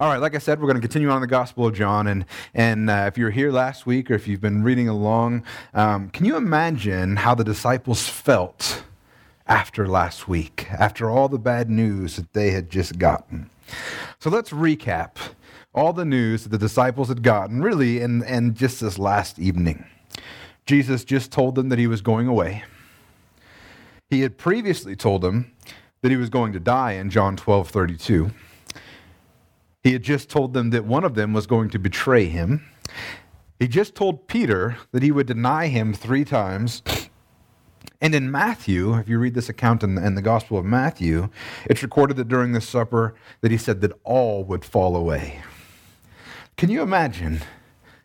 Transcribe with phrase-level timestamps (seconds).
[0.00, 2.06] All right, like I said, we're going to continue on the Gospel of John.
[2.06, 5.42] And, and uh, if you're here last week or if you've been reading along,
[5.74, 8.84] um, can you imagine how the disciples felt
[9.48, 13.50] after last week, after all the bad news that they had just gotten?
[14.20, 15.16] So let's recap
[15.74, 19.84] all the news that the disciples had gotten, really, in, in just this last evening.
[20.64, 22.62] Jesus just told them that he was going away.
[24.10, 25.50] He had previously told them
[26.02, 28.30] that he was going to die in John 12 32.
[29.82, 32.68] He had just told them that one of them was going to betray him.
[33.58, 36.82] He just told Peter that he would deny him three times.
[38.00, 41.30] And in Matthew, if you read this account in, in the Gospel of Matthew,
[41.66, 45.40] it's recorded that during the supper that he said that all would fall away.
[46.56, 47.40] Can you imagine?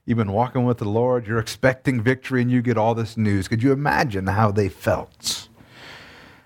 [0.05, 3.47] You've been walking with the Lord, you're expecting victory, and you get all this news.
[3.47, 5.47] Could you imagine how they felt?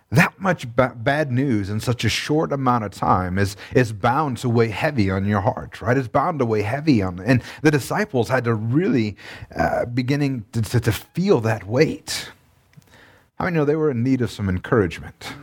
[0.09, 4.37] That much ba- bad news in such a short amount of time is, is bound
[4.37, 5.97] to weigh heavy on your heart, right?
[5.97, 7.19] It's bound to weigh heavy on.
[7.19, 9.17] And the disciples had to really
[9.53, 12.31] uh, beginning to, to, to feel that weight.
[13.37, 15.33] I mean, you know they were in need of some encouragement?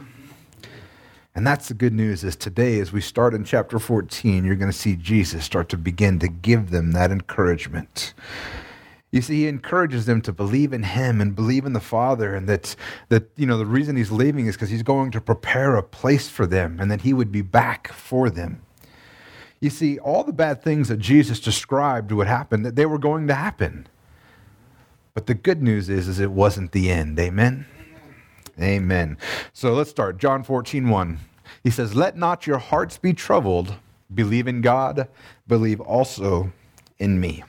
[1.34, 4.70] And that's the good news is today, as we start in chapter 14, you're going
[4.70, 8.14] to see Jesus start to begin to give them that encouragement.
[9.14, 12.48] You see, he encourages them to believe in him and believe in the Father, and
[12.48, 12.74] that,
[13.10, 16.28] that you know, the reason he's leaving is because he's going to prepare a place
[16.28, 18.60] for them and that he would be back for them.
[19.60, 23.28] You see, all the bad things that Jesus described would happen, that they were going
[23.28, 23.86] to happen.
[25.14, 27.16] But the good news is, is it wasn't the end.
[27.20, 27.66] Amen?
[28.60, 29.16] Amen.
[29.52, 30.18] So let's start.
[30.18, 31.18] John 14, 1.
[31.62, 33.76] He says, Let not your hearts be troubled.
[34.12, 35.06] Believe in God,
[35.46, 36.52] believe also
[36.98, 37.44] in me.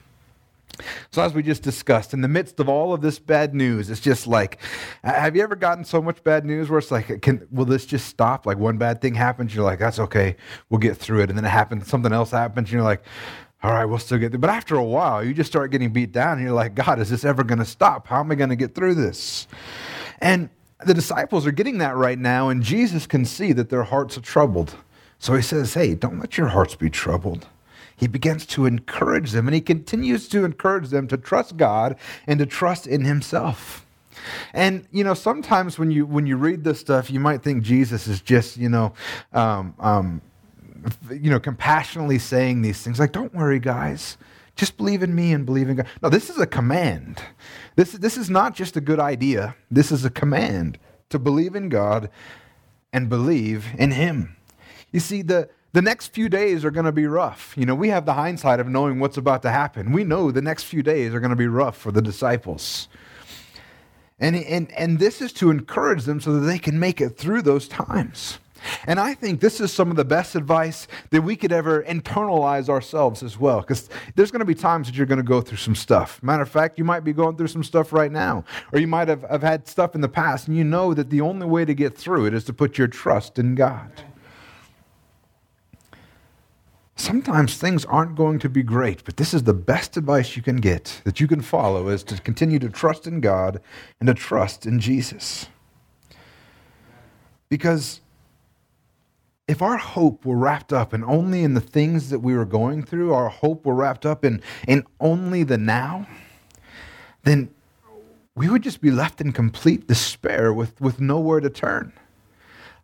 [1.11, 4.01] So, as we just discussed, in the midst of all of this bad news, it's
[4.01, 4.59] just like,
[5.03, 8.07] have you ever gotten so much bad news where it's like, can, will this just
[8.07, 8.45] stop?
[8.45, 10.35] Like, one bad thing happens, you're like, that's okay,
[10.69, 11.29] we'll get through it.
[11.29, 13.03] And then it happens, something else happens, and you're like,
[13.63, 14.41] all right, we'll still get through.
[14.41, 17.09] But after a while, you just start getting beat down, and you're like, God, is
[17.09, 18.07] this ever going to stop?
[18.07, 19.47] How am I going to get through this?
[20.19, 20.49] And
[20.85, 24.21] the disciples are getting that right now, and Jesus can see that their hearts are
[24.21, 24.75] troubled.
[25.19, 27.47] So he says, hey, don't let your hearts be troubled
[27.95, 31.95] he begins to encourage them, and he continues to encourage them to trust God
[32.27, 33.85] and to trust in himself.
[34.53, 38.07] And you know, sometimes when you when you read this stuff, you might think Jesus
[38.07, 38.93] is just you know,
[39.33, 40.21] um, um,
[41.11, 44.17] you know, compassionately saying these things like, "Don't worry, guys."
[44.55, 45.87] Just believe in me and believe in God.
[46.01, 47.21] No, this is a command.
[47.75, 49.55] This, this is not just a good idea.
[49.69, 50.79] This is a command
[51.09, 52.09] to believe in God
[52.93, 54.37] and believe in Him.
[54.93, 57.53] You see, the, the next few days are going to be rough.
[57.57, 59.91] You know, we have the hindsight of knowing what's about to happen.
[59.91, 62.87] We know the next few days are going to be rough for the disciples.
[64.17, 67.41] And, and, and this is to encourage them so that they can make it through
[67.41, 68.39] those times.
[68.87, 72.69] And I think this is some of the best advice that we could ever internalize
[72.69, 73.59] ourselves as well.
[73.59, 76.23] Because there's going to be times that you're going to go through some stuff.
[76.23, 78.45] Matter of fact, you might be going through some stuff right now.
[78.71, 81.19] Or you might have, have had stuff in the past, and you know that the
[81.19, 83.91] only way to get through it is to put your trust in God
[86.95, 90.57] sometimes things aren't going to be great, but this is the best advice you can
[90.57, 93.61] get that you can follow is to continue to trust in God
[93.99, 95.47] and to trust in Jesus.
[97.49, 98.01] Because
[99.47, 102.81] if our hope were wrapped up in only in the things that we were going
[102.81, 106.07] through, our hope were wrapped up in, in only the now,
[107.23, 107.49] then
[108.35, 111.93] we would just be left in complete despair with, with nowhere to turn.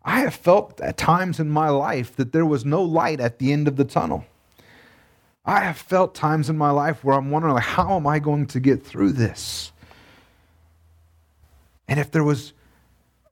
[0.04, 3.54] I have felt at times in my life that there was no light at the
[3.54, 4.26] end of the tunnel.
[5.46, 8.48] I have felt times in my life where I'm wondering, like, how am I going
[8.48, 9.72] to get through this?
[11.88, 12.54] And if there was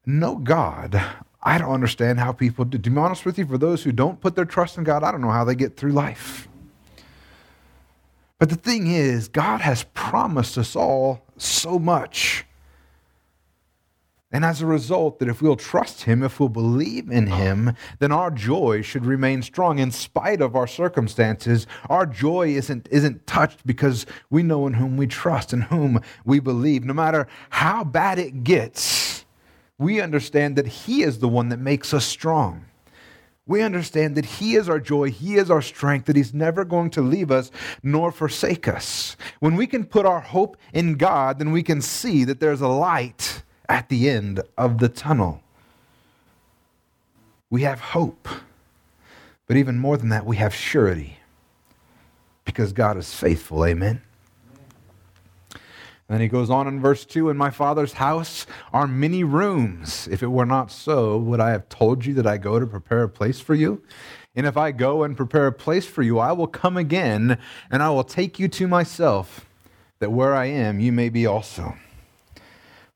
[0.06, 1.02] no God,
[1.42, 2.78] I don't understand how people do.
[2.78, 5.12] To be honest with you, for those who don't put their trust in God, I
[5.12, 6.48] don't know how they get through life.
[8.38, 12.46] But the thing is, God has promised us all so much.
[14.32, 17.36] And as a result, that if we'll trust Him, if we'll believe in ah.
[17.36, 21.66] Him, then our joy should remain strong in spite of our circumstances.
[21.90, 26.40] Our joy isn't, isn't touched because we know in whom we trust, and whom we
[26.40, 26.86] believe.
[26.86, 29.26] No matter how bad it gets,
[29.80, 32.66] we understand that He is the one that makes us strong.
[33.48, 36.92] We understand that He is our joy, He is our strength, that He's never going
[36.92, 37.50] to leave us
[37.82, 39.18] nor forsake us.
[39.40, 42.68] When we can put our hope in God, then we can see that there's a
[42.68, 43.39] light
[43.70, 45.42] at the end of the tunnel.
[47.50, 48.28] We have hope.
[49.48, 51.18] But even more than that, we have surety
[52.44, 53.64] because God is faithful.
[53.66, 54.02] Amen.
[55.52, 60.08] And then he goes on in verse 2 In my Father's house are many rooms.
[60.12, 63.04] If it were not so, would I have told you that I go to prepare
[63.04, 63.84] a place for you?
[64.36, 67.38] And if I go and prepare a place for you, I will come again
[67.70, 69.46] and I will take you to myself,
[70.00, 71.76] that where I am, you may be also.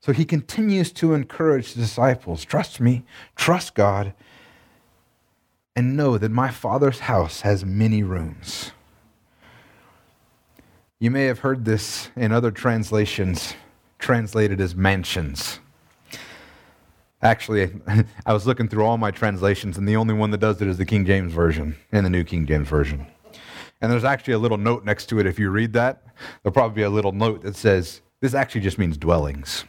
[0.04, 3.06] So he continues to encourage the disciples trust me,
[3.38, 4.14] trust God,
[5.78, 8.74] and know that my Father's house has many rooms.
[11.00, 13.56] You may have heard this in other translations,
[13.98, 15.62] translated as mansions.
[17.22, 17.72] Actually,
[18.26, 20.78] I was looking through all my translations, and the only one that does it is
[20.78, 23.08] the King James Version and the New King James Version.
[23.80, 25.26] And there's actually a little note next to it.
[25.26, 26.04] If you read that,
[26.42, 29.64] there'll probably be a little note that says, This actually just means dwellings.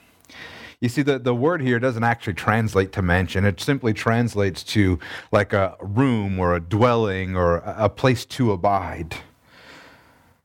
[0.81, 3.45] You see, the, the word here doesn't actually translate to mansion.
[3.45, 4.99] It simply translates to
[5.33, 9.17] like a room or a dwelling or a, place to abide.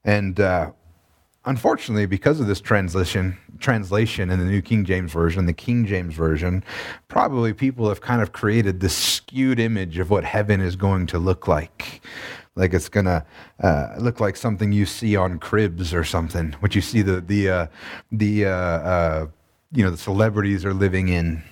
[0.04, 0.72] And uh,
[1.46, 6.14] unfortunately, because of this translation, translation in the New King James Version, the King James
[6.14, 6.64] Version,
[7.08, 11.20] probably people have kind of created this skewed image of what heaven is going to
[11.20, 12.02] look like.
[12.56, 13.26] Like it's gonna
[13.62, 17.50] uh, look like something you see on cribs or something, what you see the the
[17.50, 17.68] uh,
[18.12, 19.28] the uh, uh
[19.72, 21.44] you know the celebrities are living in.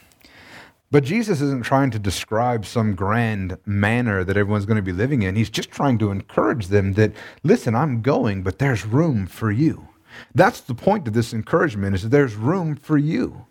[0.89, 5.21] But Jesus isn't trying to describe some grand manor that everyone's going to be living
[5.21, 5.35] in.
[5.35, 7.11] He's just trying to encourage them that,
[7.43, 9.89] listen, I'm going, but there's room for you.
[10.33, 13.45] That's the point of this encouragement is that there's room for you.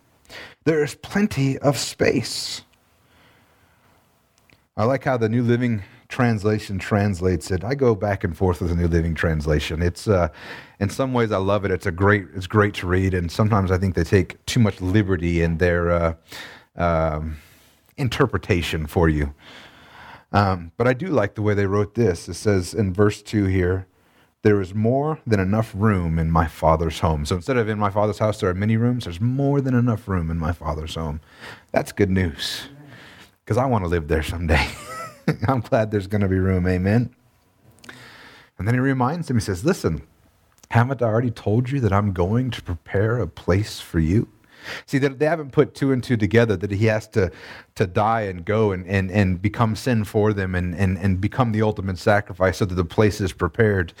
[0.63, 2.63] There is plenty of space.
[4.75, 7.63] I like how the New Living Translation translates it.
[7.63, 9.81] I go back and forth with the New Living Translation.
[9.81, 10.29] It's uh,
[10.79, 11.71] in some ways I love it.
[11.71, 14.79] It's a great it's great to read, and sometimes I think they take too much
[14.79, 16.13] liberty in their uh,
[16.77, 17.37] um,
[17.97, 19.33] interpretation for you.
[20.31, 22.29] Um, but I do like the way they wrote this.
[22.29, 23.87] It says in verse two here,
[24.43, 27.25] there is more than enough room in my father's home.
[27.25, 29.03] So instead of in my father's house, there are many rooms.
[29.03, 31.19] There's more than enough room in my father's home.
[31.71, 32.69] That's good news
[33.43, 34.67] because I want to live there someday.
[35.47, 36.67] I'm glad there's going to be room.
[36.67, 37.13] Amen.
[38.57, 40.01] And then he reminds him, he says, Listen,
[40.71, 44.29] haven't I already told you that I'm going to prepare a place for you?
[44.85, 47.31] See, that they haven't put two and two together, that he has to,
[47.75, 51.51] to die and go and, and, and become sin for them and, and, and become
[51.51, 53.93] the ultimate sacrifice so that the place is prepared.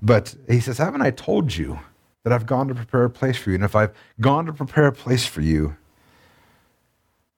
[0.00, 1.80] But he says, Haven't I told you
[2.24, 3.56] that I've gone to prepare a place for you?
[3.56, 5.76] And if I've gone to prepare a place for you,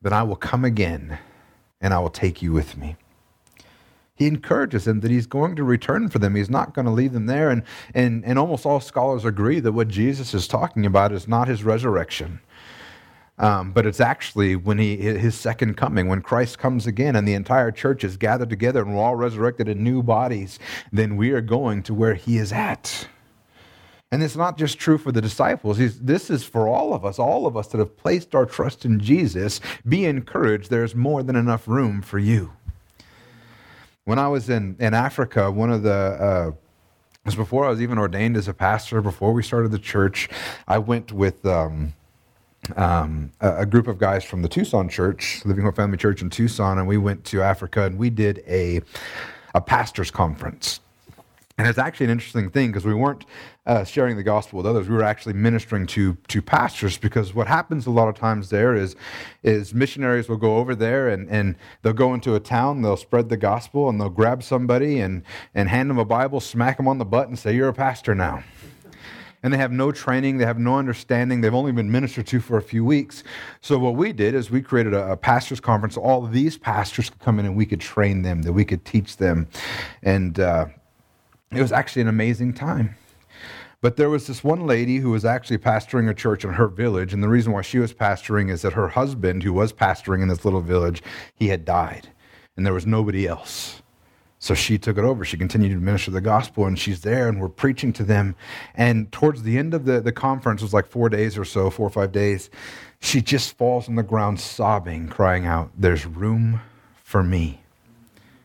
[0.03, 1.19] then I will come again
[1.81, 2.97] and I will take you with me
[4.17, 6.37] he encourages them that he's going to return for them.
[6.37, 7.51] He's not going to leave them there.
[7.51, 7.65] And,
[7.95, 11.65] and, and almost all scholars agree that what Jesus is talking about is not his
[11.65, 12.41] resurrection.
[13.37, 17.35] Um, but it's actually when he his second coming, when Christ comes again and the
[17.35, 20.61] entire church is gathered together and we're all resurrected in new bodies,
[20.93, 23.09] then we are going to where he is at.
[24.13, 25.79] And it's not just true for the disciples.
[25.79, 28.85] He's, this is for all of us, all of us that have placed our trust
[28.85, 29.61] in Jesus.
[29.89, 30.71] Be encouraged.
[30.71, 32.53] There's more than enough room for you.
[34.05, 36.51] When I was in, in Africa, one of the uh,
[37.25, 40.29] was before I was even ordained as a pastor, before we started the church,
[40.69, 41.95] I went with um,
[42.77, 46.29] um, a, a, group of guys from the Tucson church, Living Hope Family Church in
[46.29, 48.83] Tucson, and we went to Africa and we did a,
[49.55, 50.81] a pastor's conference.
[51.57, 53.27] And it's actually an interesting thing because we weren't
[53.65, 54.89] uh, sharing the gospel with others.
[54.89, 58.75] We were actually ministering to to pastors because what happens a lot of times there
[58.75, 58.97] is
[59.45, 63.29] is missionaries will go over there and, and they'll go into a town, they'll spread
[63.29, 65.23] the gospel, and they'll grab somebody and,
[65.55, 68.17] and hand them a Bible, smack them on the butt, and say, You're a pastor
[68.17, 68.43] now.
[69.45, 72.57] And they have no training, they have no understanding, they've only been ministered to for
[72.57, 73.23] a few weeks.
[73.61, 75.97] So, what we did is we created a, a pastor's conference.
[75.97, 79.19] All these pastors could come in and we could train them, that we could teach
[79.19, 79.47] them.
[80.03, 80.67] And uh,
[81.51, 81.79] it was mm-hmm.
[81.79, 82.97] actually an amazing time.
[83.85, 87.13] But there was this one lady who was actually pastoring a church in her village.
[87.13, 90.29] And the reason why she was pastoring is that her husband, who was pastoring in
[90.29, 91.03] this little village,
[91.35, 92.09] he had died.
[92.57, 93.83] And there was nobody else.
[94.39, 95.23] So she took it over.
[95.23, 98.37] She continued to minister the gospel, and she's there, and we're preaching to them.
[98.75, 101.69] And towards the end of the, the conference, it was like four days or so,
[101.69, 102.49] four or five days,
[103.01, 106.63] she just falls on the ground sobbing, crying out, There's room
[107.03, 107.61] for me.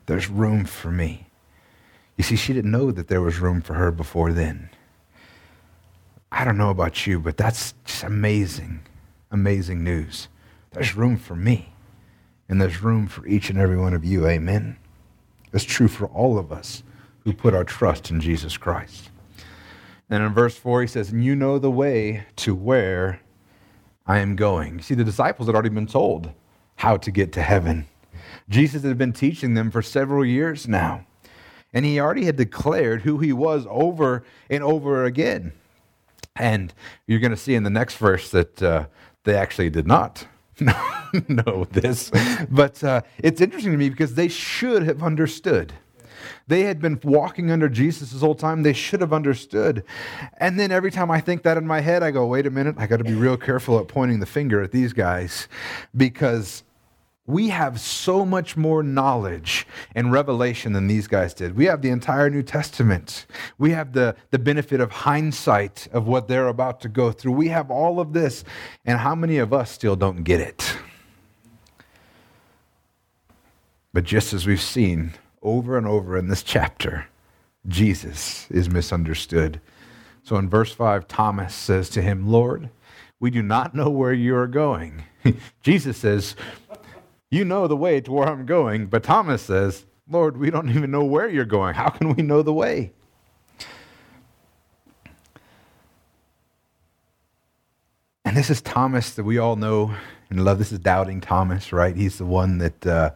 [0.06, 1.29] There's room for me.
[2.20, 4.72] You see, she didn't know that there was room for her before then.
[6.34, 8.82] I don't know about you, but that's just amazing,
[9.32, 10.28] amazing news.
[10.72, 11.72] There's room for me,
[12.50, 14.28] and there's room for each and every one of you.
[14.28, 14.76] Amen.
[15.54, 16.84] It's true for all of us
[17.24, 19.12] who put our trust in Jesus Christ.
[20.10, 23.22] And in verse 4, he says, And you know the way to where
[24.06, 24.76] I am going.
[24.76, 26.34] You see, the disciples had already been told
[26.76, 27.88] how to get to heaven.
[28.50, 31.06] Jesus had been teaching them for several years now.
[31.74, 35.54] And he already had declared who he was over and over again.
[36.36, 36.74] And
[37.06, 38.86] you're going to see in the next verse that uh,
[39.24, 40.26] they actually did not
[41.28, 42.12] know this.
[42.50, 45.74] But uh, it's interesting to me because they should have understood.
[46.48, 48.64] They had been walking under Jesus this whole time.
[48.64, 49.84] They should have understood.
[50.38, 52.76] And then every time I think that in my head, I go, wait a minute,
[52.78, 55.48] I got to be real careful at pointing the finger at these guys
[55.96, 56.64] because
[57.30, 61.56] we have so much more knowledge and revelation than these guys did.
[61.56, 63.28] We have the entire New Testament.
[63.60, 67.34] We have the, the benefit of hindsight of what they're about to go through.
[67.34, 68.44] We have all of this.
[68.84, 70.76] And how many of us still don't get it?
[73.94, 77.06] But just as we've seen over and over in this chapter,
[77.68, 79.62] Jesus is misunderstood.
[80.24, 82.72] So in verse 5, Thomas says to him, Lord,
[83.20, 85.04] we do not know where you are going.
[85.62, 86.36] Jesus says,
[87.32, 88.88] You know the way to where I'm going.
[88.88, 91.76] But Thomas says, Lord, we don't even know where you're going.
[91.76, 92.92] How can we know the way?
[98.26, 99.96] And this is Thomas that we all know
[100.30, 100.58] and love.
[100.58, 101.96] This is doubting Thomas, right?
[101.96, 103.12] He's the one that uh,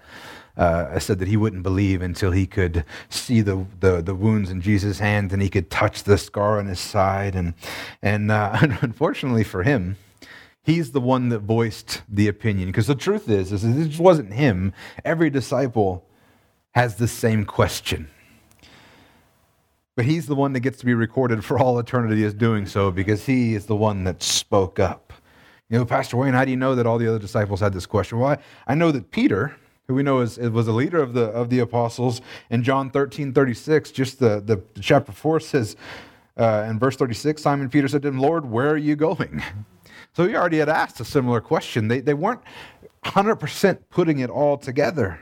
[0.58, 4.62] uh, said that he wouldn't believe until he could see the, the, the, wounds in
[4.62, 7.36] Jesus' hands and he could touch the scar on his side.
[7.36, 7.54] And,
[8.02, 9.98] and uh, unfortunately for him,
[10.64, 12.70] he's the one that voiced the opinion.
[12.70, 14.74] Because the truth is, is this wasn't him.
[15.06, 16.06] Every disciple
[16.72, 18.10] has the same question.
[19.96, 22.90] But he's the one that gets to be recorded for all eternity as doing so
[22.90, 25.14] because he is the one that spoke up.
[25.70, 27.86] You know, Pastor Wayne, how do you know that all the other disciples had this
[27.86, 28.18] question?
[28.18, 28.38] Well, I,
[28.72, 29.56] I know that Peter,
[29.88, 32.22] who we know is, was a leader of the, of the apostles.
[32.50, 35.76] In John 13, 36, just the, the chapter 4 says,
[36.38, 39.44] uh, in verse 36, Simon Peter said to him, Lord, where are you going?
[40.16, 41.88] So he already had asked a similar question.
[41.88, 42.42] They, they weren't
[43.04, 45.20] 100% putting it all together.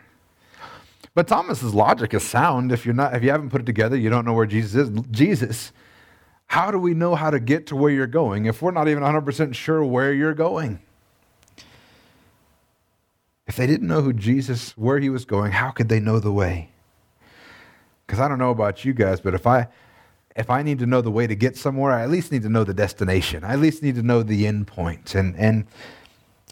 [1.14, 2.72] But Thomas's logic is sound.
[2.72, 5.02] If, you're not, if you haven't put it together, you don't know where Jesus is.
[5.12, 5.72] Jesus,
[6.48, 9.04] how do we know how to get to where you're going if we're not even
[9.04, 10.80] 100% sure where you're going?
[13.48, 16.32] If they didn't know who Jesus, where he was going, how could they know the
[16.32, 16.70] way?
[18.06, 19.68] Because I don't know about you guys, but if I
[20.36, 22.50] if I need to know the way to get somewhere, I at least need to
[22.50, 23.44] know the destination.
[23.44, 25.16] I at least need to know the end point.
[25.16, 25.66] And and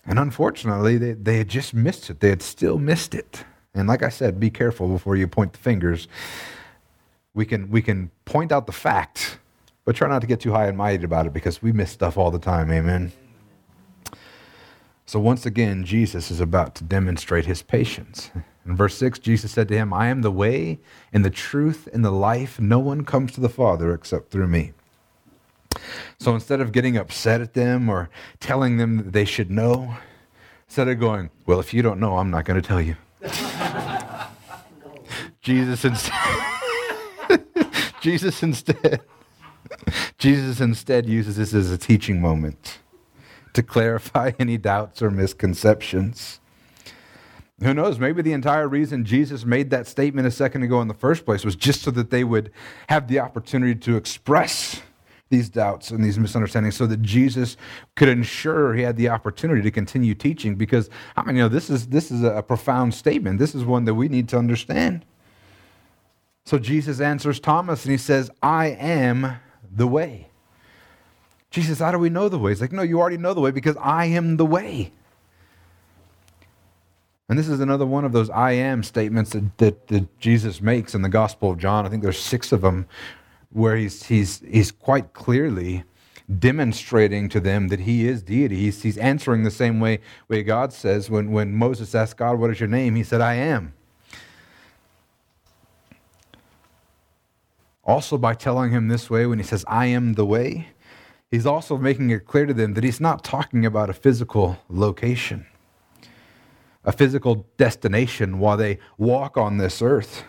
[0.06, 2.20] and unfortunately, they, they had just missed it.
[2.20, 3.44] They had still missed it.
[3.74, 6.08] And like I said, be careful before you point the fingers.
[7.34, 9.40] We can we can point out the fact,
[9.86, 12.18] but try not to get too high and mighty about it because we miss stuff
[12.18, 12.72] all the time.
[12.72, 13.12] Amen.
[15.06, 18.30] So once again, Jesus is about to demonstrate his patience.
[18.70, 20.78] In verse 6, Jesus said to him, I am the way
[21.12, 22.60] and the truth and the life.
[22.60, 24.74] No one comes to the Father except through me.
[26.20, 29.98] So instead of getting upset at them or telling them that they should know,
[30.68, 32.96] instead of going, Well, if you don't know, I'm not going to tell you.
[35.42, 36.14] Jesus instead,
[38.02, 39.02] Jesus instead,
[40.20, 42.78] Jesus instead uses this as a teaching moment
[43.54, 46.40] to clarify any doubts or misconceptions.
[47.62, 48.00] Who knows?
[48.00, 51.44] Maybe the entire reason Jesus made that statement a second ago in the first place
[51.44, 52.52] was just so that they would
[52.88, 54.82] have the opportunity to express
[55.30, 57.56] these doubts and these misunderstandings so that Jesus
[57.96, 61.70] could ensure he had the opportunity to continue teaching because I mean you know this
[61.70, 65.06] is this is a profound statement this is one that we need to understand
[66.46, 69.36] so Jesus answers Thomas and he says I am
[69.72, 70.30] the way
[71.52, 72.52] Jesus, how do we know the way?
[72.52, 74.92] He's like, no, you already know the way because I am the way.
[77.30, 80.96] And this is another one of those I am statements that, that, that, Jesus makes
[80.96, 81.86] in the Gospel of John.
[81.86, 82.88] I think there's six of them
[83.52, 85.84] where he's, he's, he's quite clearly
[86.38, 88.56] demonstrating to them that he is deity.
[88.56, 92.50] He's, he's answering the same way, way God says when, when Moses asked God, What
[92.50, 92.96] is your name?
[92.96, 93.74] He said, I am.
[97.84, 100.68] Also, by telling him this way, when he says, I am the way,
[101.32, 105.48] he's also making it clear to them that he's not talking about a physical location,
[106.84, 110.24] a physical destination while they walk on this earth.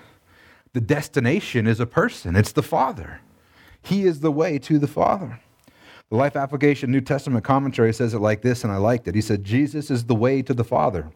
[0.72, 3.20] The destination is a person, it's the Father.
[3.82, 5.40] He is the way to the Father.
[6.10, 9.14] The Life Application New Testament commentary says it like this, and I liked it.
[9.14, 11.08] He said, Jesus is the way to the Father.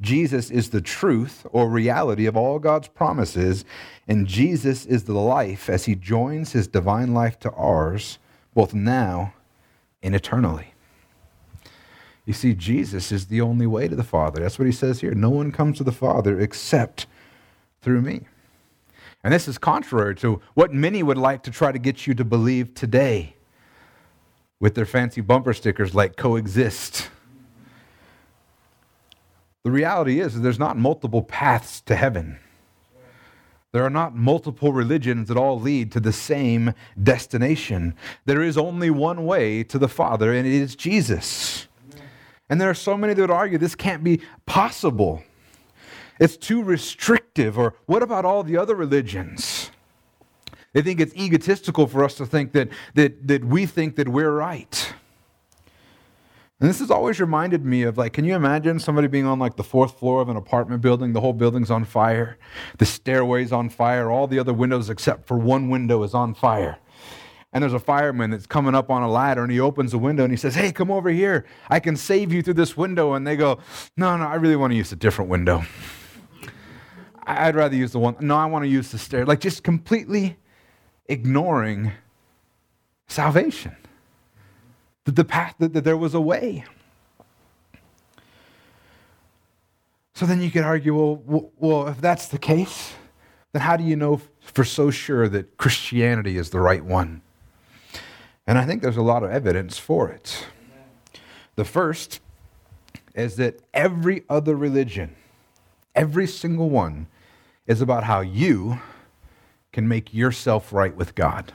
[0.00, 3.64] Jesus is the truth or reality of all God's promises,
[4.08, 8.18] and Jesus is the life as he joins his divine life to ours
[8.52, 9.32] both now
[10.02, 10.71] and eternally.
[12.24, 14.42] You see, Jesus is the only way to the Father.
[14.42, 15.14] That's what he says here.
[15.14, 17.06] No one comes to the Father except
[17.80, 18.26] through me.
[19.24, 22.24] And this is contrary to what many would like to try to get you to
[22.24, 23.36] believe today
[24.60, 27.08] with their fancy bumper stickers like coexist.
[29.64, 32.38] The reality is there's not multiple paths to heaven.
[33.72, 37.94] There are not multiple religions that all lead to the same destination.
[38.26, 41.68] There is only one way to the Father, and it is Jesus.
[42.48, 45.22] And there are so many that would argue this can't be possible.
[46.20, 47.58] It's too restrictive.
[47.58, 49.70] Or what about all the other religions?
[50.72, 54.32] They think it's egotistical for us to think that, that, that we think that we're
[54.32, 54.94] right.
[56.62, 59.56] And this has always reminded me of like, can you imagine somebody being on like
[59.56, 61.12] the fourth floor of an apartment building?
[61.12, 62.38] The whole building's on fire,
[62.78, 66.78] the stairway's on fire, all the other windows except for one window is on fire.
[67.52, 70.24] And there's a fireman that's coming up on a ladder and he opens the window
[70.24, 71.44] and he says, Hey, come over here.
[71.68, 73.12] I can save you through this window.
[73.12, 73.58] And they go,
[73.96, 75.62] No, no, I really want to use a different window.
[77.24, 78.16] I'd rather use the one.
[78.20, 79.26] No, I want to use the stair.
[79.26, 80.38] Like just completely
[81.06, 81.92] ignoring
[83.06, 83.76] salvation.
[85.04, 86.64] That the path, that, that there was a way.
[90.14, 92.92] So then you could argue, well, well, if that's the case,
[93.52, 97.22] then how do you know for so sure that Christianity is the right one?
[98.46, 100.46] And I think there's a lot of evidence for it.
[101.54, 102.20] The first
[103.14, 105.14] is that every other religion,
[105.94, 107.06] every single one,
[107.66, 108.80] is about how you
[109.72, 111.52] can make yourself right with God.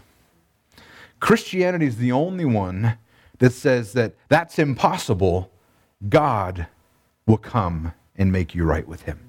[1.19, 2.97] Christianity is the only one
[3.39, 5.51] that says that that's impossible.
[6.09, 6.67] God
[7.25, 9.26] will come and make you right with him.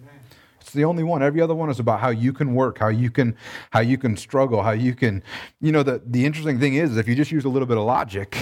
[0.69, 1.23] It's the only one.
[1.23, 3.35] Every other one is about how you can work, how you can
[3.71, 5.23] how you can struggle, how you can
[5.63, 7.85] you know the the interesting thing is if you just use a little bit of
[7.85, 8.37] logic,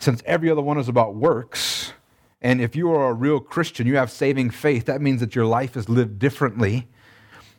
[0.00, 1.92] since every other one is about works,
[2.40, 5.46] and if you are a real Christian, you have saving faith, that means that your
[5.46, 6.88] life is lived differently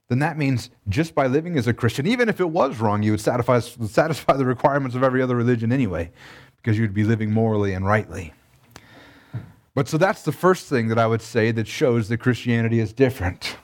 [0.09, 3.11] then that means just by living as a Christian, even if it was wrong, you
[3.11, 6.11] would satisfy, satisfy the requirements of every other religion anyway,
[6.57, 8.33] because you'd be living morally and rightly.
[9.75, 12.93] But so that's the first thing that I would say that shows that Christianity is
[12.93, 13.57] different.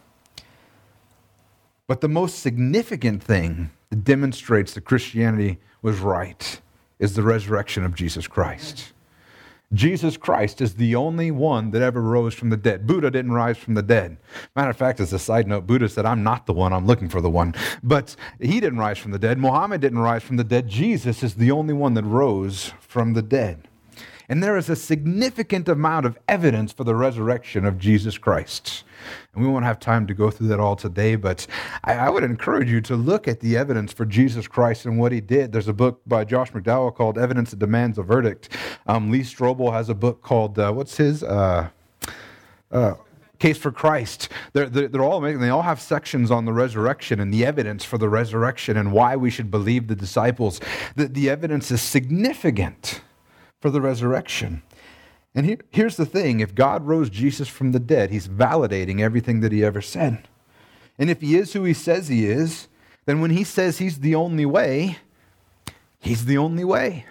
[1.88, 6.62] But the most significant thing that demonstrates that Christianity was right
[7.00, 8.92] is the resurrection of Jesus Christ.
[9.72, 12.88] Jesus Christ is the only one that ever rose from the dead.
[12.88, 14.18] Buddha didn't rise from the dead.
[14.56, 17.08] Matter of fact, as a side note, Buddha said, I'm not the one, I'm looking
[17.08, 17.54] for the one.
[17.84, 19.38] But he didn't rise from the dead.
[19.38, 20.68] Muhammad didn't rise from the dead.
[20.68, 23.69] Jesus is the only one that rose from the dead.
[24.30, 28.84] And there is a significant amount of evidence for the resurrection of Jesus Christ.
[29.34, 31.48] And we won't have time to go through that all today, but
[31.84, 35.12] I, I, would encourage you to look at the evidence for Jesus Christ and what
[35.12, 35.52] he did.
[35.52, 38.50] There's a book by Josh McDowell called Evidence That Demands a Verdict.
[38.86, 41.24] Um, Lee Strobel has a book called, uh, what's his?
[41.24, 41.70] Uh,
[42.72, 42.94] uh,
[43.40, 44.28] Case for Christ.
[44.52, 45.40] They're, they're, they're, all amazing.
[45.40, 49.16] They all have sections on the resurrection and the evidence for the resurrection and why
[49.16, 50.60] we should believe the disciples.
[50.98, 53.00] The, the evidence is significant
[53.60, 54.62] for the resurrection.
[55.36, 59.42] And here, here's the thing if God rose Jesus from the dead, he's validating everything
[59.42, 60.28] that he ever said.
[60.98, 62.68] And if he is who he says he is,
[63.06, 64.98] then when he says he's the only way,
[66.00, 67.06] he's the only way.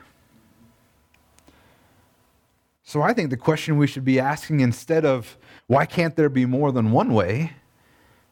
[2.83, 6.47] So I think the question we should be asking instead of why can't there be
[6.47, 7.53] more than one way,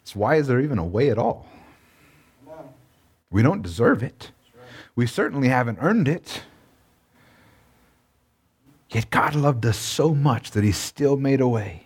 [0.05, 1.47] is why is there even a way at all?
[3.31, 4.31] We don't deserve it.
[4.95, 6.43] We certainly haven't earned it.
[8.97, 11.83] Yet God loved us so much that He still made a way.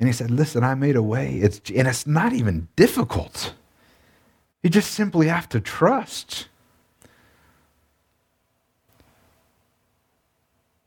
[0.00, 1.34] And He said, Listen, I made a way.
[1.34, 3.52] It's, and it's not even difficult.
[4.62, 6.48] You just simply have to trust.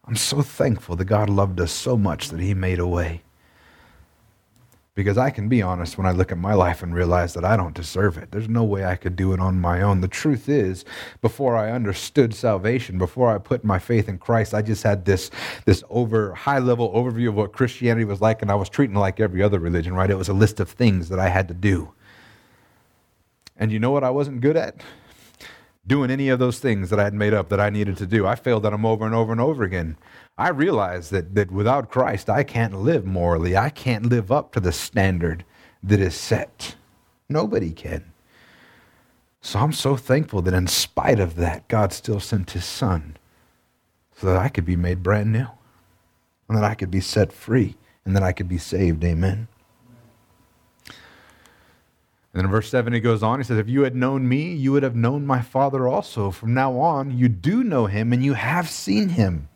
[0.03, 3.21] I'm so thankful that God loved us so much that He made a way.
[4.93, 7.56] Because I can be honest when I look at my life and realize that I
[7.56, 8.32] don't deserve it.
[8.32, 10.01] There's no way I could do it on my own.
[10.01, 10.84] The truth is,
[11.21, 15.32] before I understood salvation, before I put my faith in Christ, I just had this,
[15.63, 18.99] this over high level overview of what Christianity was like, and I was treating it
[18.99, 20.10] like every other religion, right?
[20.10, 21.93] It was a list of things that I had to do.
[23.56, 24.82] And you know what I wasn't good at?
[25.85, 28.27] Doing any of those things that I had made up that I needed to do.
[28.27, 29.97] I failed at them over and over and over again.
[30.37, 33.57] I realized that, that without Christ, I can't live morally.
[33.57, 35.43] I can't live up to the standard
[35.81, 36.75] that is set.
[37.27, 38.11] Nobody can.
[39.41, 43.17] So I'm so thankful that in spite of that, God still sent his son
[44.15, 45.47] so that I could be made brand new
[46.47, 49.03] and that I could be set free and that I could be saved.
[49.03, 49.47] Amen.
[52.33, 54.53] And then in verse 7, he goes on, he says, If you had known me,
[54.53, 56.31] you would have known my Father also.
[56.31, 59.49] From now on, you do know him and you have seen him.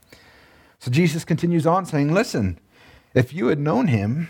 [0.79, 2.59] So Jesus continues on saying, Listen,
[3.13, 4.29] if you had known him,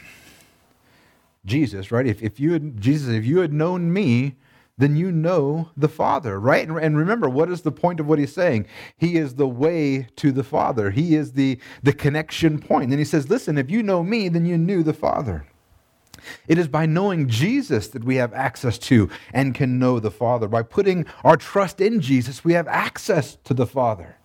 [1.43, 2.05] Jesus, right?
[2.05, 4.35] If, if you had, Jesus, if you had known me,
[4.77, 6.67] then you know the Father, right?
[6.67, 8.67] And, and, remember, what is the point of what he's saying?
[8.97, 10.91] He is the way to the Father.
[10.91, 12.91] He is the, the connection point.
[12.91, 15.45] And he says, listen, if you know me, then you knew the Father.
[16.47, 20.47] It is by knowing Jesus that we have access to and can know the Father.
[20.47, 24.17] By putting our trust in Jesus, we have access to the Father.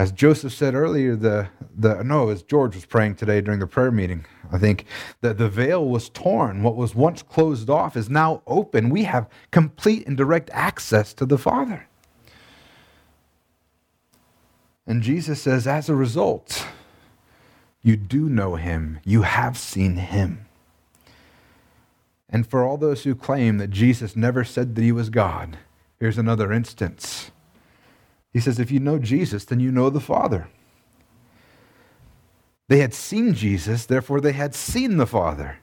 [0.00, 3.90] As Joseph said earlier, the, the no, as George was praying today during the prayer
[3.90, 4.86] meeting, I think
[5.20, 6.62] that the veil was torn.
[6.62, 8.88] What was once closed off is now open.
[8.88, 11.86] We have complete and direct access to the Father.
[14.86, 16.64] And Jesus says, as a result,
[17.82, 20.46] you do know him, you have seen him.
[22.28, 25.58] And for all those who claim that Jesus never said that he was God,
[25.98, 27.30] here's another instance.
[28.32, 30.48] He says, if you know Jesus, then you know the Father.
[32.68, 35.58] They had seen Jesus, therefore they had seen the Father.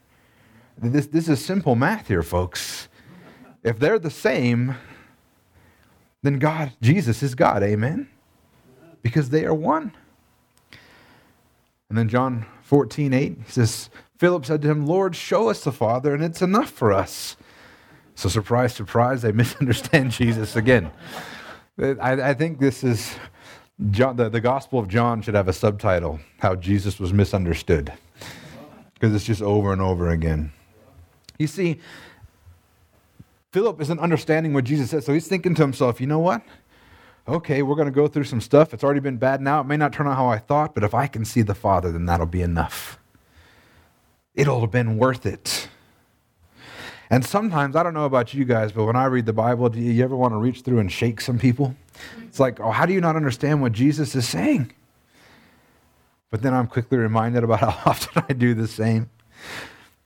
[0.77, 2.89] This, this is simple math here, folks.
[3.63, 4.75] If they're the same,
[6.21, 7.63] then God, Jesus is God.
[7.63, 8.09] Amen?
[9.01, 9.93] Because they are one.
[11.89, 15.71] And then John 14, 8, he says, Philip said to him, Lord, show us the
[15.71, 17.37] Father, and it's enough for us.
[18.15, 20.91] So, surprise, surprise, they misunderstand Jesus again.
[21.79, 23.15] I, I think this is
[23.91, 27.93] John, the, the Gospel of John should have a subtitle How Jesus Was Misunderstood.
[28.95, 30.51] Because it's just over and over again.
[31.37, 31.79] You see,
[33.51, 36.41] Philip isn't understanding what Jesus said, so he's thinking to himself, you know what?
[37.27, 38.73] Okay, we're going to go through some stuff.
[38.73, 39.59] It's already been bad now.
[39.59, 41.91] It may not turn out how I thought, but if I can see the Father,
[41.91, 42.99] then that'll be enough.
[44.33, 45.67] It'll have been worth it.
[47.09, 49.79] And sometimes, I don't know about you guys, but when I read the Bible, do
[49.79, 51.75] you ever want to reach through and shake some people?
[52.23, 54.71] It's like, oh, how do you not understand what Jesus is saying?
[56.29, 59.09] But then I'm quickly reminded about how often I do the same.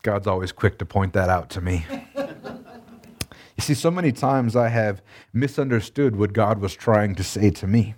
[0.03, 1.85] God's always quick to point that out to me.
[3.69, 5.01] You see, so many times I have
[5.33, 7.95] misunderstood what God was trying to say to me.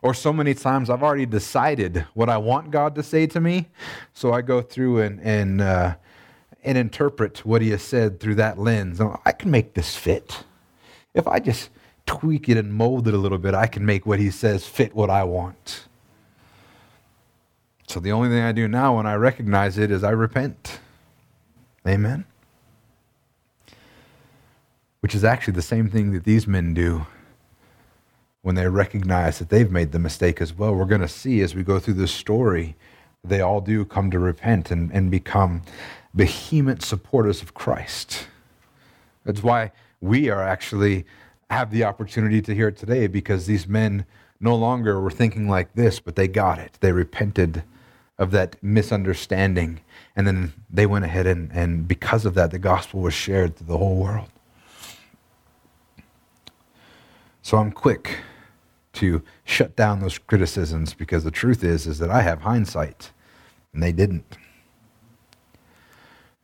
[0.00, 3.68] Or so many times I've already decided what I want God to say to me.
[4.14, 5.94] So I go through and, and uh,
[6.64, 9.00] and interpret what he has said through that lens.
[9.00, 10.44] I can make this fit.
[11.14, 11.70] If I just
[12.06, 14.94] tweak it and mold it a little bit, I can make what he says fit
[14.94, 15.86] what I want.
[17.88, 20.78] So the only thing I do now when I recognize it is I repent.
[21.86, 22.24] Amen?
[25.02, 27.06] Which is actually the same thing that these men do
[28.42, 30.74] when they recognize that they've made the mistake as well.
[30.74, 32.76] We're going to see as we go through this story,
[33.24, 35.62] they all do come to repent and, and become
[36.14, 38.26] vehement supporters of Christ.
[39.24, 41.04] That's why we are actually
[41.50, 44.04] have the opportunity to hear it today because these men
[44.40, 46.78] no longer were thinking like this, but they got it.
[46.80, 47.62] They repented
[48.18, 49.80] of that misunderstanding.
[50.16, 53.64] And then they went ahead and, and because of that, the gospel was shared to
[53.64, 54.28] the whole world.
[57.42, 58.20] So I'm quick
[58.94, 63.10] to shut down those criticisms because the truth is is that I have hindsight
[63.72, 64.38] and they didn't.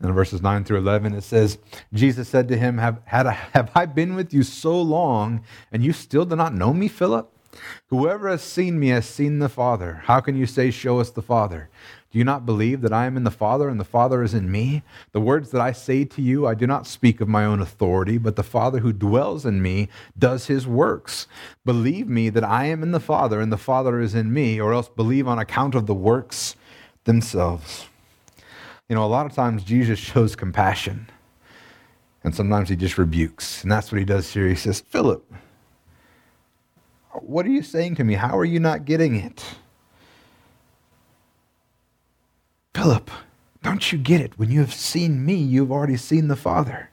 [0.01, 1.59] In verses 9 through 11, it says,
[1.93, 5.83] Jesus said to him, have, had I, have I been with you so long, and
[5.83, 7.33] you still do not know me, Philip?
[7.89, 10.03] Whoever has seen me has seen the Father.
[10.05, 11.69] How can you say, Show us the Father?
[12.11, 14.51] Do you not believe that I am in the Father and the Father is in
[14.51, 14.83] me?
[15.13, 18.17] The words that I say to you, I do not speak of my own authority,
[18.17, 21.27] but the Father who dwells in me does his works.
[21.67, 24.73] Believe me that I am in the Father and the Father is in me, or
[24.73, 26.57] else believe on account of the works
[27.05, 27.87] themselves.
[28.89, 31.11] You know, a lot of times Jesus shows compassion,
[32.25, 33.63] and sometimes he just rebukes.
[33.63, 34.49] And that's what he does here.
[34.49, 35.31] He says, Philip,
[37.13, 38.15] what are you saying to me?
[38.15, 39.45] How are you not getting it?
[42.79, 43.11] Philip,
[43.61, 44.39] don't you get it?
[44.39, 46.91] When you have seen me, you've already seen the Father.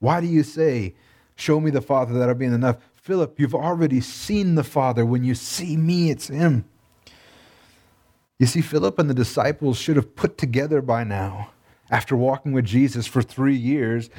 [0.00, 0.96] Why do you say,
[1.36, 2.78] Show me the Father, that'll be enough?
[2.96, 5.06] Philip, you've already seen the Father.
[5.06, 6.64] When you see me, it's Him.
[8.40, 11.52] You see, Philip and the disciples should have put together by now,
[11.92, 14.10] after walking with Jesus for three years,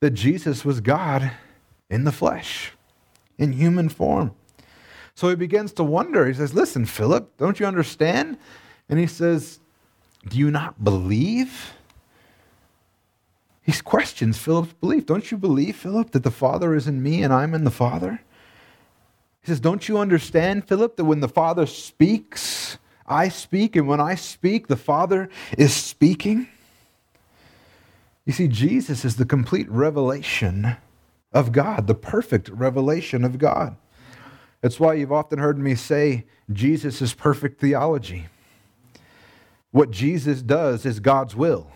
[0.00, 1.32] that Jesus was God
[1.88, 2.72] in the flesh,
[3.38, 4.34] in human form.
[5.14, 6.26] So he begins to wonder.
[6.26, 8.36] He says, Listen, Philip, don't you understand?
[8.86, 9.60] And he says,
[10.28, 11.72] Do you not believe?
[13.62, 15.06] He questions Philip's belief.
[15.06, 18.20] Don't you believe, Philip, that the Father is in me and I'm in the Father?
[19.40, 24.00] He says, Don't you understand, Philip, that when the Father speaks, I speak, and when
[24.00, 26.48] I speak, the Father is speaking.
[28.24, 30.76] You see, Jesus is the complete revelation
[31.32, 33.76] of God, the perfect revelation of God.
[34.60, 38.26] That's why you've often heard me say Jesus is perfect theology.
[39.70, 41.70] What Jesus does is God's will.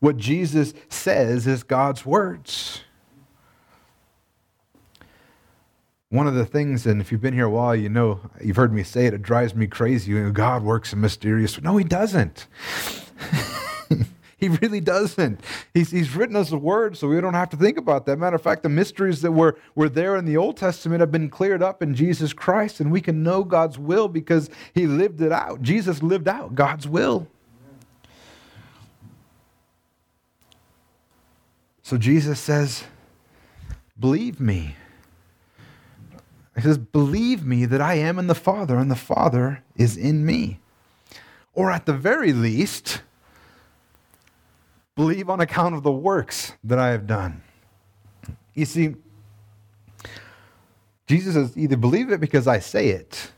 [0.00, 2.82] What Jesus says is God's words.
[6.16, 8.72] one of the things, and if you've been here a while, you know, you've heard
[8.72, 10.12] me say it, it drives me crazy.
[10.12, 11.60] You know, God works in mysterious.
[11.60, 12.46] No, He doesn't.
[14.38, 15.40] he really doesn't.
[15.72, 18.18] He's, he's written us a word so we don't have to think about that.
[18.18, 21.30] Matter of fact, the mysteries that were, were there in the Old Testament have been
[21.30, 25.32] cleared up in Jesus Christ, and we can know God's will because he lived it
[25.32, 25.62] out.
[25.62, 27.28] Jesus lived out God's will.
[31.82, 32.84] So Jesus says,
[33.98, 34.76] Believe me.
[36.54, 40.26] He says, Believe me that I am in the Father, and the Father is in
[40.26, 40.58] me.
[41.54, 43.00] Or at the very least,
[44.96, 47.42] believe on account of the works that I have done.
[48.54, 48.96] You see,
[51.06, 53.30] Jesus says, either believe it because I say it,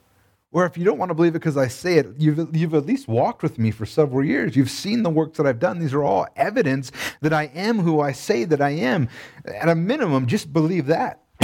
[0.53, 2.87] or if you don't want to believe it because I say it, you've, you've at
[2.87, 4.57] least walked with me for several years.
[4.57, 5.79] You've seen the works that I've done.
[5.79, 6.91] These are all evidence
[7.21, 9.09] that I am who I say that I am.
[9.45, 11.21] At a minimum, just believe that.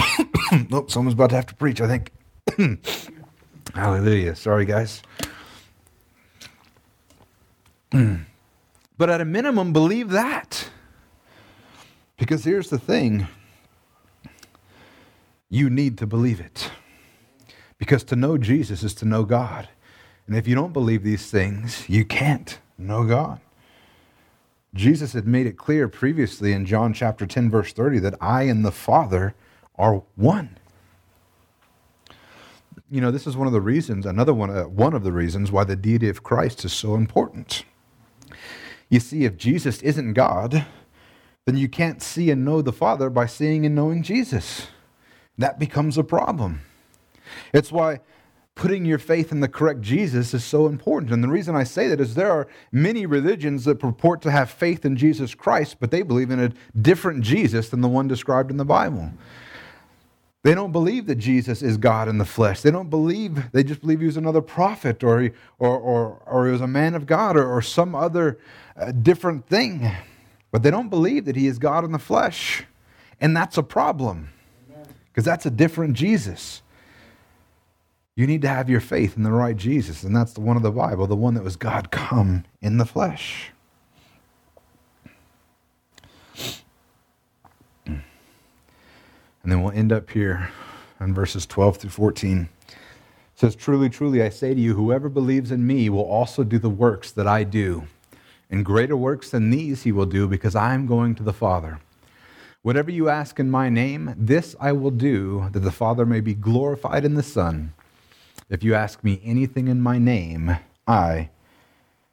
[0.72, 2.12] oh, someone's about to have to preach, I think.
[3.74, 4.36] Hallelujah.
[4.36, 5.02] Sorry, guys.
[9.04, 10.70] But at a minimum, believe that.
[12.16, 13.28] Because here's the thing
[15.50, 16.70] you need to believe it.
[17.76, 19.68] Because to know Jesus is to know God.
[20.26, 23.42] And if you don't believe these things, you can't know God.
[24.72, 28.64] Jesus had made it clear previously in John chapter 10, verse 30, that I and
[28.64, 29.34] the Father
[29.76, 30.56] are one.
[32.90, 35.52] You know, this is one of the reasons, another one, uh, one of the reasons
[35.52, 37.66] why the deity of Christ is so important.
[38.88, 40.66] You see, if Jesus isn't God,
[41.46, 44.68] then you can't see and know the Father by seeing and knowing Jesus.
[45.36, 46.62] That becomes a problem.
[47.52, 48.00] It's why
[48.54, 51.12] putting your faith in the correct Jesus is so important.
[51.12, 54.48] And the reason I say that is there are many religions that purport to have
[54.50, 58.50] faith in Jesus Christ, but they believe in a different Jesus than the one described
[58.50, 59.10] in the Bible.
[60.44, 62.60] They don't believe that Jesus is God in the flesh.
[62.60, 66.46] They don't believe, they just believe he was another prophet or, he, or, or, or
[66.46, 68.38] he was a man of God or, or some other
[68.76, 69.90] uh, different thing.
[70.50, 72.64] But they don't believe that he is God in the flesh.
[73.20, 74.30] And that's a problem
[75.08, 76.62] because that's a different Jesus.
[78.16, 80.62] You need to have your faith in the right Jesus, and that's the one of
[80.62, 83.50] the Bible, the one that was God come in the flesh.
[89.44, 90.50] And then we'll end up here
[91.00, 92.48] on verses 12 through 14.
[92.68, 92.76] It
[93.34, 96.70] says, Truly, truly, I say to you, whoever believes in me will also do the
[96.70, 97.86] works that I do.
[98.54, 101.80] And greater works than these he will do, because I am going to the Father.
[102.62, 106.34] Whatever you ask in my name, this I will do, that the Father may be
[106.34, 107.72] glorified in the Son.
[108.48, 111.30] If you ask me anything in my name, I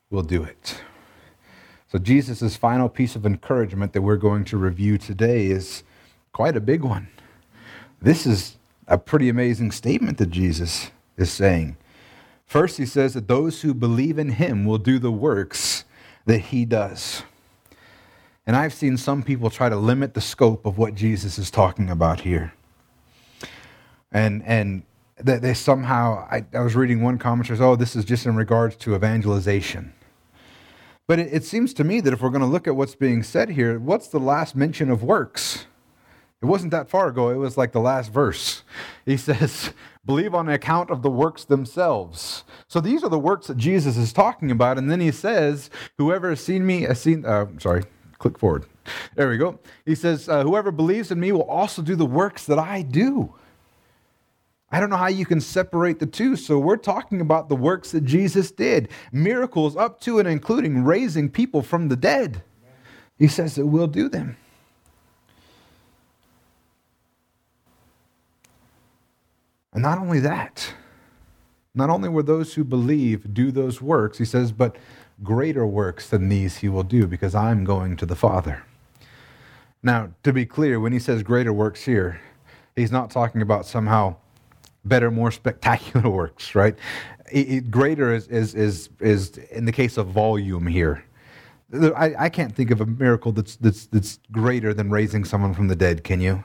[0.09, 0.81] will do it.
[1.91, 5.83] So, Jesus' final piece of encouragement that we're going to review today is
[6.33, 7.07] quite a big one.
[8.01, 11.77] This is a pretty amazing statement that Jesus is saying.
[12.47, 15.85] First, he says that those who believe in him will do the works
[16.25, 17.23] that he does.
[18.45, 21.89] And I've seen some people try to limit the scope of what Jesus is talking
[21.89, 22.53] about here.
[24.11, 24.83] And, and
[25.17, 28.75] that they somehow, I, I, was reading one commentary, oh, this is just in regards
[28.77, 29.93] to evangelization.
[31.07, 33.23] But it, it seems to me that if we're going to look at what's being
[33.23, 35.65] said here, what's the last mention of works?
[36.41, 37.29] It wasn't that far ago.
[37.29, 38.63] It was like the last verse.
[39.05, 39.73] He says,
[40.05, 42.43] believe on account of the works themselves.
[42.67, 44.79] So these are the works that Jesus is talking about.
[44.79, 47.83] And then he says, whoever has seen me has seen, uh, sorry,
[48.17, 48.65] click forward.
[49.15, 49.59] There we go.
[49.85, 53.35] He says, uh, whoever believes in me will also do the works that I do.
[54.71, 56.35] I don't know how you can separate the two.
[56.35, 61.29] So we're talking about the works that Jesus did, miracles up to and including raising
[61.29, 62.41] people from the dead.
[63.19, 64.37] He says that we'll do them.
[69.73, 70.73] And not only that,
[71.73, 74.75] not only will those who believe do those works, he says, but
[75.23, 78.63] greater works than these he will do because I'm going to the Father.
[79.83, 82.19] Now, to be clear, when he says greater works here,
[82.75, 84.15] he's not talking about somehow
[84.83, 86.75] better, more spectacular works, right?
[87.31, 91.03] It, it, greater is, is, is, is in the case of volume here.
[91.73, 95.69] I, I can't think of a miracle that's, that's, that's greater than raising someone from
[95.69, 96.43] the dead, can you?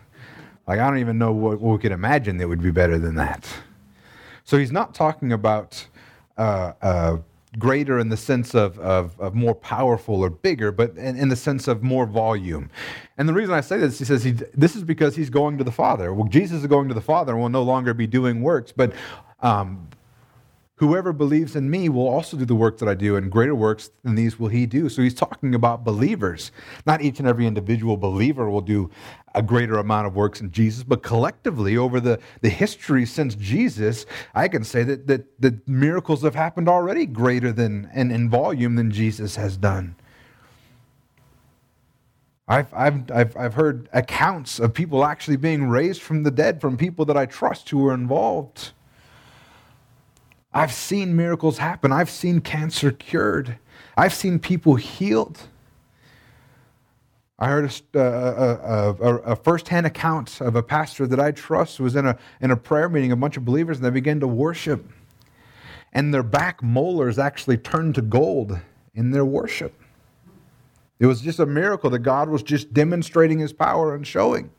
[0.67, 3.15] Like, I don't even know what, what we could imagine that would be better than
[3.17, 3.49] that.
[4.45, 5.87] So he's not talking about
[6.37, 7.19] uh, uh,
[7.59, 11.37] greater in the sense of, of, of, more powerful or bigger, but in, in, the
[11.37, 12.71] sense of more volume.
[13.17, 15.65] And the reason I say this, he says he, this is because he's going to
[15.65, 16.13] the Father.
[16.13, 18.93] Well, Jesus is going to the Father and will no longer be doing works, but
[19.41, 19.89] um,
[20.79, 23.91] Whoever believes in me will also do the work that I do, and greater works
[24.05, 24.91] than these will he do.
[24.91, 26.53] So he's talking about believers.
[26.85, 28.91] Not each and every individual believer will do
[29.35, 34.05] a greater amount of works in Jesus, but collectively, over the, the history since Jesus,
[34.35, 38.77] I can say that, that, that miracles have happened already greater than and in volume
[38.77, 39.97] than Jesus has done.
[42.49, 46.77] I've, I've, I've, I've heard accounts of people actually being raised from the dead from
[46.77, 48.73] people that I trust who were involved.
[50.57, 51.93] I've seen miracles happen.
[51.93, 53.59] I've seen cancer cured.
[53.95, 55.39] I've seen people healed.
[57.39, 61.21] I heard a, a, uh, uh, uh, a, a firsthand account of a pastor that
[61.21, 63.91] I trust was in a, in a prayer meeting, a bunch of believers, and they
[63.91, 64.91] began to worship.
[65.93, 68.59] And their back molars actually turned to gold
[68.95, 69.75] in their worship.
[70.99, 74.51] It was just a miracle that God was just demonstrating his power and showing.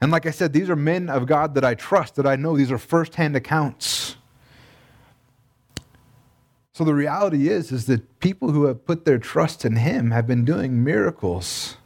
[0.00, 2.56] And like I said, these are men of God that I trust, that I know.
[2.56, 4.16] These are firsthand accounts.
[6.76, 10.26] So the reality is, is that people who have put their trust in him have
[10.26, 11.78] been doing miracles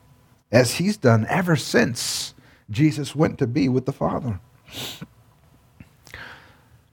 [0.51, 2.35] as he's done ever since
[2.69, 4.41] Jesus went to be with the Father.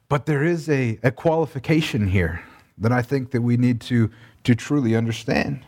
[0.09, 2.43] But there is a, a qualification here
[2.77, 4.11] that I think that we need to,
[4.43, 5.65] to truly understand.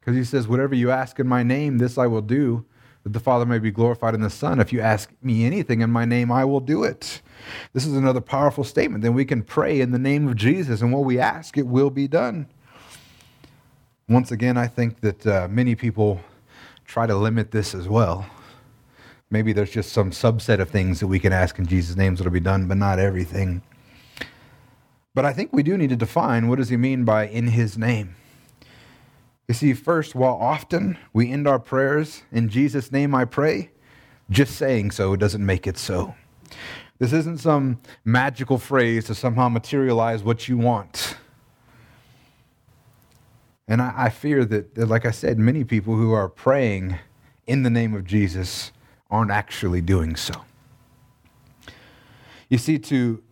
[0.00, 2.64] Because he says, Whatever you ask in my name, this I will do,
[3.04, 4.58] that the Father may be glorified in the Son.
[4.58, 7.20] If you ask me anything in my name, I will do it.
[7.74, 9.02] This is another powerful statement.
[9.02, 11.90] Then we can pray in the name of Jesus, and what we ask, it will
[11.90, 12.48] be done.
[14.08, 16.20] Once again, I think that uh, many people
[16.86, 18.26] try to limit this as well.
[19.30, 22.32] Maybe there's just some subset of things that we can ask in Jesus' name that'll
[22.32, 23.62] be done, but not everything.
[25.14, 27.78] But I think we do need to define what does he mean by in his
[27.78, 28.16] name?
[29.48, 33.70] You see, first, while often we end our prayers, in Jesus' name I pray,
[34.30, 36.14] just saying so doesn't make it so.
[36.98, 41.16] This isn't some magical phrase to somehow materialize what you want.
[43.68, 46.98] And I, I fear that, that, like I said, many people who are praying
[47.46, 48.72] in the name of Jesus
[49.10, 50.34] aren't actually doing so.
[52.48, 53.22] You see, to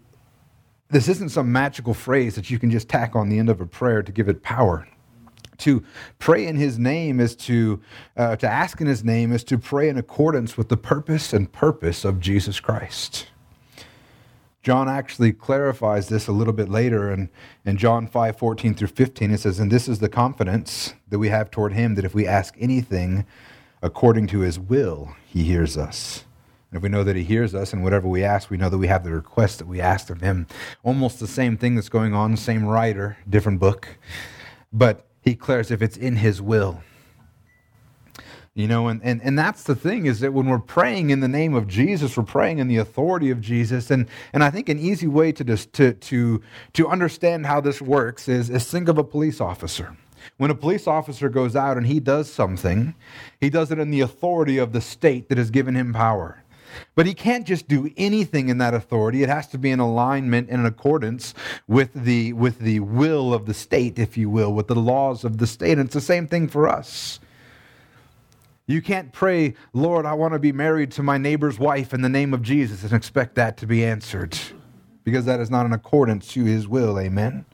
[0.90, 3.66] this isn't some magical phrase that you can just tack on the end of a
[3.66, 4.87] prayer to give it power
[5.62, 5.83] to
[6.18, 7.81] pray in his name is to,
[8.16, 11.51] uh, to ask in his name is to pray in accordance with the purpose and
[11.53, 13.27] purpose of Jesus Christ.
[14.62, 17.31] John actually clarifies this a little bit later in,
[17.64, 19.33] in John 5 14 through 15.
[19.33, 22.27] It says, And this is the confidence that we have toward him that if we
[22.27, 23.27] ask anything
[23.83, 26.25] according to his will, he hears us.
[26.70, 28.79] And if we know that he hears us and whatever we ask, we know that
[28.79, 30.46] we have the request that we asked of him.
[30.85, 33.88] Almost the same thing that's going on, same writer, different book.
[34.72, 36.83] But he declares if it's in his will.
[38.55, 41.29] You know, and, and, and that's the thing is that when we're praying in the
[41.29, 43.91] name of Jesus, we're praying in the authority of Jesus.
[43.91, 46.43] And, and I think an easy way to, just, to, to,
[46.75, 49.97] to understand how this works is, is think of a police officer.
[50.37, 52.95] When a police officer goes out and he does something,
[53.41, 56.42] he does it in the authority of the state that has given him power.
[56.95, 59.23] But he can't just do anything in that authority.
[59.23, 61.35] It has to be in alignment and in accordance
[61.67, 65.39] with the, with the will of the state, if you will, with the laws of
[65.39, 65.73] the state.
[65.73, 67.21] And it's the same thing for us.
[68.67, 72.09] You can't pray, Lord, I want to be married to my neighbor's wife in the
[72.09, 74.39] name of Jesus and expect that to be answered
[75.05, 76.99] because that is not in accordance to his will.
[76.99, 77.45] Amen.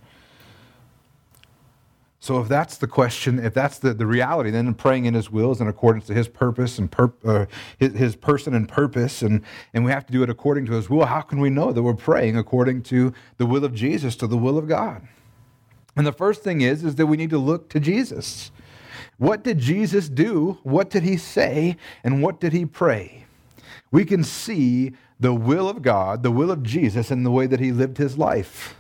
[2.21, 5.53] So, if that's the question, if that's the, the reality, then praying in His will
[5.53, 7.47] is in accordance to His purpose and pur- uh,
[7.79, 10.91] his, his person and purpose, and, and we have to do it according to His
[10.91, 14.27] will, how can we know that we're praying according to the will of Jesus, to
[14.27, 15.07] the will of God?
[15.95, 18.51] And the first thing is, is that we need to look to Jesus.
[19.19, 20.59] What did Jesus do?
[20.65, 21.77] What did He say?
[22.03, 23.27] And what did He pray?
[23.93, 27.61] We can see the will of God, the will of Jesus, in the way that
[27.61, 28.75] He lived His life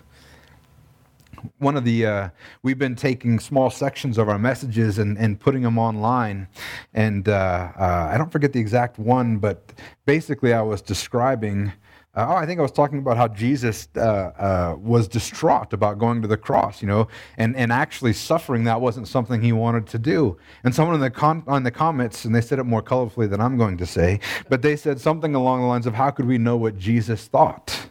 [1.58, 2.28] one of the uh,
[2.62, 6.48] we've been taking small sections of our messages and, and putting them online.
[6.94, 9.72] And uh, uh, i don't forget the exact one but
[10.06, 11.72] basically i was describing
[12.14, 15.98] uh, oh i think i was talking about how jesus uh, uh, was distraught about
[15.98, 19.86] going to the cross you know and, and actually suffering that wasn't something he wanted
[19.86, 20.36] to do.
[20.64, 23.40] And someone in the con- on the comments and they said it more colorfully than
[23.40, 26.38] i'm going to say but they said something along the lines of how could we
[26.38, 27.88] know what jesus thought?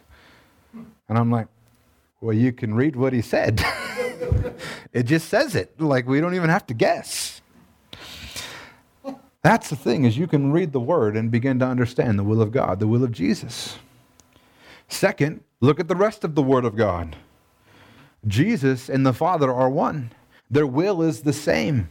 [1.08, 1.48] And i'm like
[2.20, 3.62] well, you can read what he said.
[4.92, 5.80] it just says it.
[5.80, 7.40] Like we don't even have to guess.
[9.42, 12.42] That's the thing is you can read the word and begin to understand the will
[12.42, 13.76] of God, the will of Jesus.
[14.88, 17.16] Second, look at the rest of the word of God.
[18.26, 20.10] Jesus and the Father are one.
[20.50, 21.88] Their will is the same.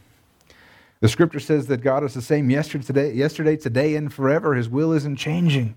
[1.00, 4.54] The scripture says that God is the same yesterday, today, yesterday, today, and forever.
[4.54, 5.76] His will isn't changing.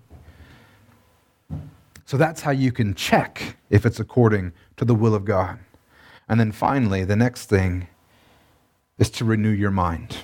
[2.12, 5.60] So that's how you can check if it's according to the will of God.
[6.28, 7.88] And then finally, the next thing
[8.98, 10.18] is to renew your mind.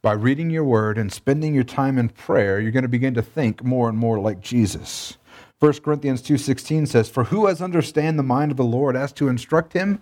[0.00, 3.20] By reading your word and spending your time in prayer, you're going to begin to
[3.20, 5.18] think more and more like Jesus.
[5.58, 9.26] 1 Corinthians 2:16 says, "For who has understand the mind of the Lord as to
[9.26, 9.98] instruct him?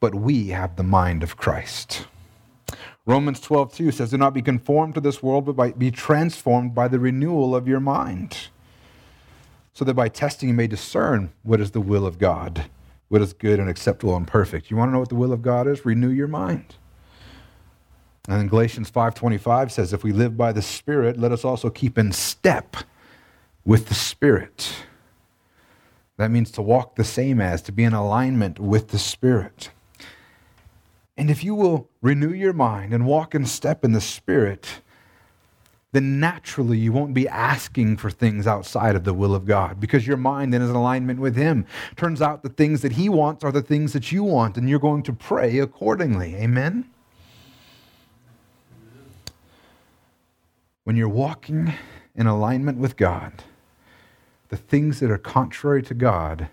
[0.00, 2.06] But we have the mind of Christ."
[3.04, 6.88] Romans 12, 2 says, Do not be conformed to this world, but be transformed by
[6.88, 8.48] the renewal of your mind.
[9.78, 12.64] So that by testing you may discern what is the will of God,
[13.06, 14.72] what is good and acceptable and perfect.
[14.72, 15.86] You want to know what the will of God is?
[15.86, 16.74] Renew your mind.
[18.26, 21.96] And then Galatians 5:25 says, "If we live by the Spirit, let us also keep
[21.96, 22.78] in step
[23.64, 24.82] with the Spirit."
[26.16, 29.70] That means to walk the same as, to be in alignment with the Spirit.
[31.16, 34.82] And if you will renew your mind and walk in step in the Spirit,
[35.92, 40.06] then naturally you won't be asking for things outside of the will of God because
[40.06, 41.64] your mind then is in alignment with Him.
[41.96, 44.78] Turns out the things that He wants are the things that you want, and you're
[44.78, 46.34] going to pray accordingly.
[46.34, 46.90] Amen?
[50.84, 51.72] When you're walking
[52.14, 53.44] in alignment with God,
[54.48, 56.48] the things that are contrary to God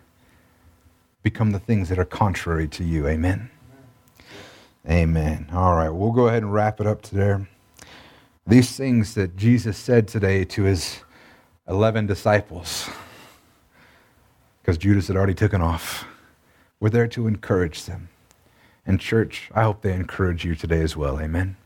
[1.23, 3.07] become the things that are contrary to you.
[3.07, 3.49] Amen?
[4.87, 5.49] Amen.
[5.51, 7.45] All right, we'll go ahead and wrap it up today.
[8.47, 10.99] These things that Jesus said today to his
[11.67, 12.87] 11 disciples,
[14.61, 16.05] because Judas had already taken off,
[16.79, 18.09] were there to encourage them.
[18.85, 21.19] And, church, I hope they encourage you today as well.
[21.19, 21.57] Amen.